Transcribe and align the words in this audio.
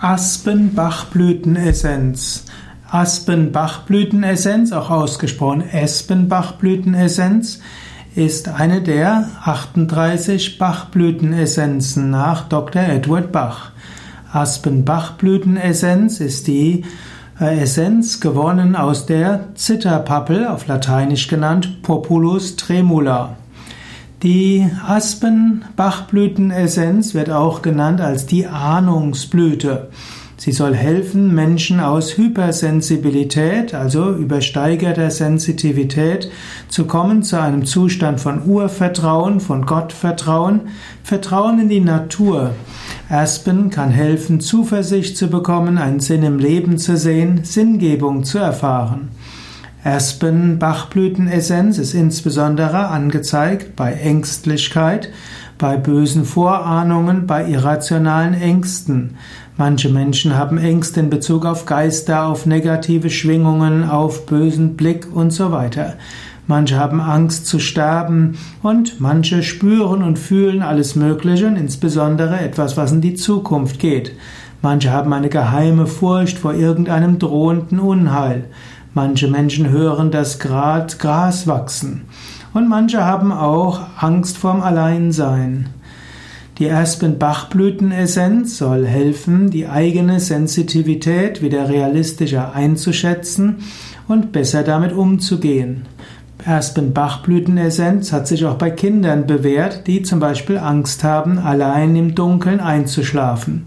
Aspenbachblütenessenz. 0.00 2.46
Aspenbachblütenessenz, 2.90 4.72
auch 4.72 4.90
ausgesprochen 4.90 5.62
Espenbachblütenessenz, 5.62 7.60
ist 8.14 8.48
eine 8.48 8.82
der 8.82 9.28
38 9.44 10.58
Bachblütenessenzen 10.58 12.10
nach 12.10 12.46
Dr. 12.48 12.82
Edward 12.82 13.32
Bach. 13.32 13.70
Aspenbachblütenessenz 14.32 16.20
ist 16.20 16.46
die 16.46 16.84
äh, 17.40 17.62
Essenz 17.62 18.20
gewonnen 18.20 18.76
aus 18.76 19.06
der 19.06 19.54
Zitterpappel, 19.54 20.46
auf 20.46 20.66
Lateinisch 20.66 21.28
genannt 21.28 21.82
Populus 21.82 22.56
tremula. 22.56 23.36
Die 24.24 24.66
Aspenbachblütenessenz 24.86 27.12
wird 27.12 27.28
auch 27.28 27.60
genannt 27.60 28.00
als 28.00 28.24
die 28.24 28.46
Ahnungsblüte. 28.46 29.90
Sie 30.38 30.52
soll 30.52 30.74
helfen, 30.74 31.34
Menschen 31.34 31.78
aus 31.78 32.16
Hypersensibilität, 32.16 33.74
also 33.74 34.14
übersteigerter 34.14 35.10
Sensitivität, 35.10 36.30
zu 36.68 36.86
kommen 36.86 37.22
zu 37.22 37.38
einem 37.38 37.66
Zustand 37.66 38.18
von 38.18 38.46
Urvertrauen, 38.46 39.40
von 39.40 39.66
Gottvertrauen, 39.66 40.68
Vertrauen 41.02 41.60
in 41.60 41.68
die 41.68 41.80
Natur. 41.80 42.52
Aspen 43.10 43.68
kann 43.68 43.90
helfen, 43.90 44.40
Zuversicht 44.40 45.18
zu 45.18 45.28
bekommen, 45.28 45.76
einen 45.76 46.00
Sinn 46.00 46.22
im 46.22 46.38
Leben 46.38 46.78
zu 46.78 46.96
sehen, 46.96 47.44
Sinngebung 47.44 48.24
zu 48.24 48.38
erfahren. 48.38 49.10
Aspen-Bachblütenessenz 49.84 51.76
ist 51.76 51.92
insbesondere 51.92 52.88
angezeigt 52.88 53.76
bei 53.76 53.92
Ängstlichkeit, 53.92 55.10
bei 55.58 55.76
bösen 55.76 56.24
Vorahnungen, 56.24 57.26
bei 57.26 57.46
irrationalen 57.46 58.32
Ängsten. 58.32 59.16
Manche 59.58 59.90
Menschen 59.90 60.36
haben 60.36 60.56
Ängste 60.56 61.00
in 61.00 61.10
Bezug 61.10 61.44
auf 61.44 61.66
Geister, 61.66 62.26
auf 62.26 62.46
negative 62.46 63.10
Schwingungen, 63.10 63.84
auf 63.84 64.24
bösen 64.24 64.74
Blick 64.74 65.06
und 65.14 65.32
so 65.32 65.52
weiter. 65.52 65.94
Manche 66.46 66.78
haben 66.78 67.00
Angst 67.00 67.46
zu 67.46 67.58
sterben 67.58 68.38
und 68.62 69.00
manche 69.00 69.42
spüren 69.42 70.02
und 70.02 70.18
fühlen 70.18 70.62
alles 70.62 70.96
Mögliche 70.96 71.46
und 71.46 71.56
insbesondere 71.56 72.40
etwas, 72.40 72.78
was 72.78 72.92
in 72.92 73.02
die 73.02 73.14
Zukunft 73.14 73.78
geht. 73.80 74.12
Manche 74.60 74.90
haben 74.90 75.12
eine 75.12 75.28
geheime 75.28 75.86
Furcht 75.86 76.38
vor 76.38 76.54
irgendeinem 76.54 77.18
drohenden 77.18 77.78
Unheil. 77.78 78.44
Manche 78.94 79.26
Menschen 79.26 79.70
hören 79.70 80.12
das 80.12 80.38
Gras 80.38 81.46
wachsen. 81.48 82.02
Und 82.52 82.68
manche 82.68 83.04
haben 83.04 83.32
auch 83.32 83.80
Angst 83.98 84.38
vorm 84.38 84.62
Alleinsein. 84.62 85.70
Die 86.58 86.70
Aspen-Bachblütenessenz 86.70 88.56
soll 88.56 88.86
helfen, 88.86 89.50
die 89.50 89.66
eigene 89.66 90.20
Sensitivität 90.20 91.42
wieder 91.42 91.68
realistischer 91.68 92.52
einzuschätzen 92.54 93.56
und 94.06 94.30
besser 94.30 94.62
damit 94.62 94.92
umzugehen. 94.92 95.86
Aspen-Bachblütenessenz 96.46 98.12
hat 98.12 98.28
sich 98.28 98.44
auch 98.44 98.54
bei 98.54 98.70
Kindern 98.70 99.26
bewährt, 99.26 99.88
die 99.88 100.02
zum 100.02 100.20
Beispiel 100.20 100.58
Angst 100.58 101.02
haben, 101.02 101.38
allein 101.38 101.96
im 101.96 102.14
Dunkeln 102.14 102.60
einzuschlafen. 102.60 103.66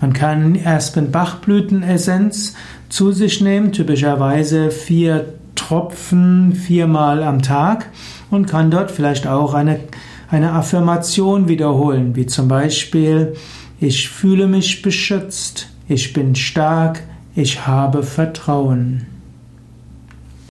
Man 0.00 0.12
kann 0.12 0.58
Aspen-Bachblütenessenz 0.64 2.54
zu 2.88 3.12
sich 3.12 3.40
nehmen, 3.40 3.72
typischerweise 3.72 4.70
vier 4.70 5.34
Tropfen 5.54 6.52
viermal 6.52 7.22
am 7.22 7.42
Tag 7.42 7.90
und 8.30 8.46
kann 8.46 8.70
dort 8.70 8.90
vielleicht 8.90 9.26
auch 9.26 9.54
eine, 9.54 9.80
eine 10.28 10.52
Affirmation 10.52 11.48
wiederholen, 11.48 12.16
wie 12.16 12.26
zum 12.26 12.48
Beispiel 12.48 13.34
Ich 13.80 14.08
fühle 14.08 14.46
mich 14.46 14.82
beschützt, 14.82 15.68
ich 15.88 16.12
bin 16.12 16.34
stark, 16.34 17.02
ich 17.34 17.66
habe 17.66 18.02
Vertrauen. 18.02 19.13